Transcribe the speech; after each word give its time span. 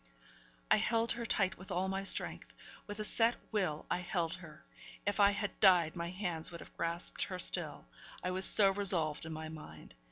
I 0.71 0.77
held 0.77 1.11
her 1.11 1.27
tight 1.27 1.59
with 1.59 1.69
all 1.69 1.87
my 1.87 2.03
strength; 2.03 2.55
with 2.87 2.97
a 2.97 3.03
set 3.03 3.35
will, 3.51 3.85
I 3.91 3.99
held 3.99 4.33
her. 4.33 4.65
If 5.05 5.19
I 5.19 5.29
had 5.29 5.59
died, 5.59 5.95
my 5.95 6.09
hands 6.09 6.49
would 6.49 6.59
have 6.59 6.75
grasped 6.75 7.25
her 7.25 7.37
still, 7.37 7.85
I 8.23 8.31
was 8.31 8.45
so 8.47 8.71
resolved 8.71 9.27
in 9.27 9.31
my 9.33 9.49
mind. 9.49 9.93